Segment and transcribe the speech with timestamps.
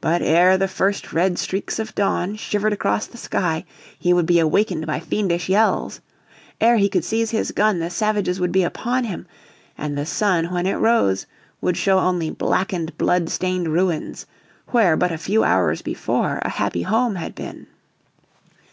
[0.00, 3.64] But ere the first red streaks of dawn shivered across the sky
[3.96, 6.00] he would be awakened by fiendish yells.
[6.60, 9.28] Ere he could seize his gun the savages would be upon him.
[9.78, 11.26] And the sun when it rose
[11.60, 14.26] would show only blackened, blood stained ruins
[14.72, 17.68] where but a few hours before a happy home had been.